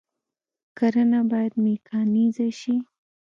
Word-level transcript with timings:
کرنه 0.77 1.19
باید 1.31 1.53
میکانیزه 1.65 2.47
شي 2.59 2.75